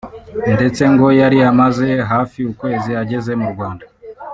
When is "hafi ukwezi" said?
2.11-2.91